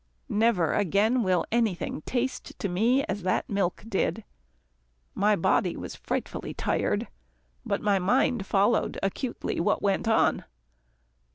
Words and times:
Never 0.29 0.73
again 0.73 1.21
will 1.21 1.45
anything 1.51 2.01
taste 2.07 2.57
to 2.57 2.67
me 2.67 3.03
as 3.03 3.21
that 3.21 3.47
milk 3.47 3.83
did. 3.87 4.23
My 5.13 5.35
body 5.35 5.77
was 5.77 5.95
frightfully 5.95 6.55
tired, 6.55 7.07
but 7.63 7.83
my 7.83 7.99
mind 7.99 8.47
followed 8.47 8.97
acutely 9.03 9.59
what 9.59 9.83
went 9.83 10.07
on. 10.07 10.43